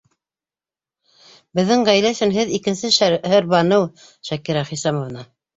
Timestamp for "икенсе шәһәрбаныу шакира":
2.61-4.69